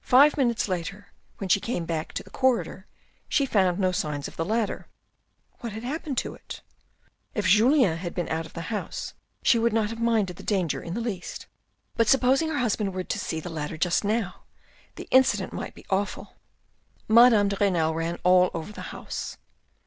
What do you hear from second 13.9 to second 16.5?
now, the incident might be awful.